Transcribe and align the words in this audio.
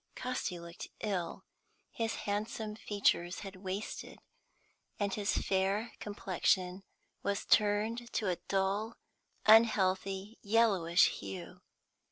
Casti 0.15 0.57
looked 0.59 0.87
ill; 1.01 1.45
his 1.91 2.15
handsome 2.25 2.75
features 2.75 3.41
had 3.41 3.57
wasted, 3.57 4.17
and 4.99 5.13
his 5.13 5.37
fair 5.37 5.91
complexion 5.99 6.81
was 7.21 7.45
turned 7.45 8.11
to 8.13 8.27
a 8.27 8.37
dull, 8.47 8.97
unhealthy, 9.45 10.39
yellowish 10.41 11.09
hue. 11.19 11.61